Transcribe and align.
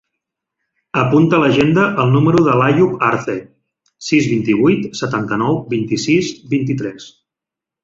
Apunta 1.01 1.35
a 1.37 1.41
l'agenda 1.43 1.83
el 2.03 2.09
número 2.15 2.41
de 2.47 2.55
l'Àyoub 2.61 2.95
Arce: 3.09 3.37
sis, 4.07 4.31
vint-i-vuit, 4.33 4.89
setanta-nou, 5.03 5.63
vint-i-sis, 5.77 6.35
vint-i-tres. 6.57 7.09